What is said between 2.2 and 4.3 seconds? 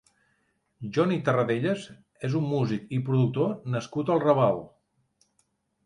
és un músic i productor nascut al